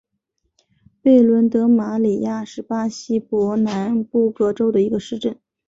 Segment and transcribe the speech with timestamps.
[1.03, 5.39] 贝伦德马里亚是巴西伯南布哥州的一个市镇。